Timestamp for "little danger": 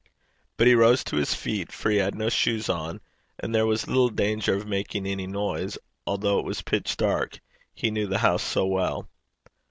3.87-4.55